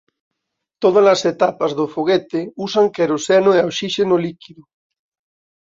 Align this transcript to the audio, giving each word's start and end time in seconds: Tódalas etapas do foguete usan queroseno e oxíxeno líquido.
Tódalas 0.81 1.21
etapas 1.33 1.71
do 1.79 1.85
foguete 1.93 2.41
usan 2.65 2.87
queroseno 2.95 3.49
e 3.57 3.59
oxíxeno 3.69 4.15
líquido. 4.25 4.63